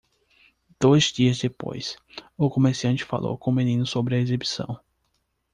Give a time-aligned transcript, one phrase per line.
[0.79, 1.95] Dois dias depois,
[2.35, 4.79] o comerciante falou com o menino sobre a exibição.